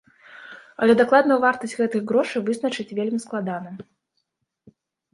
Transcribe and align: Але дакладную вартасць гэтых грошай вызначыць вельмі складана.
Але 0.85 0.93
дакладную 1.01 1.37
вартасць 1.43 1.77
гэтых 1.83 2.01
грошай 2.13 2.45
вызначыць 2.49 2.89
вельмі 3.03 3.23
складана. 3.29 3.79